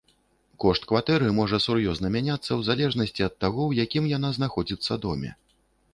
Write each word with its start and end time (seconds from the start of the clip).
Кошт 0.63 0.87
кватэры 0.91 1.27
можа 1.39 1.59
сур'ёзна 1.65 2.11
мяняцца 2.17 2.47
ў 2.47 2.61
залежнасці 2.71 3.21
ад 3.29 3.35
таго, 3.45 3.61
у 3.69 3.77
якім 3.85 4.03
яна 4.17 4.29
знаходзіцца 4.39 4.93
доме. 5.05 5.31